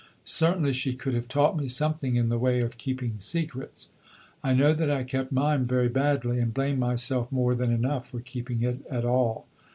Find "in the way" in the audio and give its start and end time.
2.15-2.61